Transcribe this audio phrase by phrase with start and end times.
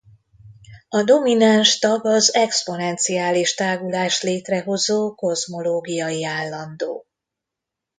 [0.89, 7.05] A domináns tag az exponenciális tágulást létrehozó kozmológiai állandó.